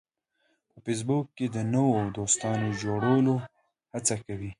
په 0.71 0.77
فېسبوک 0.85 1.25
کې 1.37 1.45
خلک 1.47 1.53
د 1.55 1.57
نوو 1.73 1.97
دوستانو 2.17 2.67
جوړولو 2.83 3.33
هڅه 3.93 4.15
کوي 4.25 4.49